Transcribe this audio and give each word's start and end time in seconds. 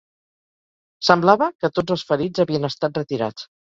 Semblava 1.11 1.51
que 1.53 1.73
tots 1.77 1.99
els 1.99 2.09
ferits 2.11 2.47
havien 2.49 2.75
estat 2.75 3.03
retirats 3.05 3.53